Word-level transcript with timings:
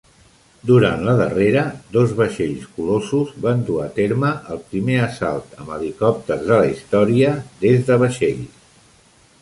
Durant 0.69 1.01
la 1.07 1.11
darrera, 1.17 1.65
dos 1.97 2.15
vaixells 2.21 2.63
colossos 2.77 3.35
van 3.45 3.61
dur 3.67 3.77
a 3.83 3.87
terme 3.99 4.33
el 4.55 4.65
primer 4.73 4.97
assalt 5.09 5.55
amb 5.61 5.73
helicòpters 5.77 6.45
de 6.53 6.57
la 6.65 6.71
història 6.75 7.35
des 7.67 7.85
de 7.91 8.01
vaixells. 8.07 8.69